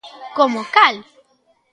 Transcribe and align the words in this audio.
Como 0.37 0.61
cal? 0.75 0.95